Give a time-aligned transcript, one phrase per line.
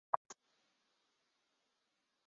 [0.09, 0.37] 阿尔赞。